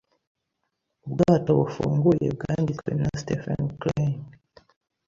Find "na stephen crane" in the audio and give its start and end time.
2.99-4.21